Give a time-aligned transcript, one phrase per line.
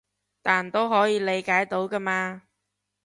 [0.41, 2.41] 但都可以理解到㗎嘛